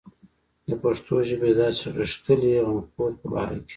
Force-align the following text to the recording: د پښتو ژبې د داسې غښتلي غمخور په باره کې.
د 0.67 0.69
پښتو 0.81 1.13
ژبې 1.27 1.51
د 1.53 1.57
داسې 1.61 1.85
غښتلي 1.95 2.51
غمخور 2.67 3.11
په 3.19 3.25
باره 3.33 3.57
کې. 3.65 3.69